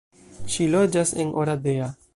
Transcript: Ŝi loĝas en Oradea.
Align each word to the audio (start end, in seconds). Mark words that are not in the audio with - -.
Ŝi 0.53 0.67
loĝas 0.77 1.13
en 1.25 1.35
Oradea. 1.43 1.95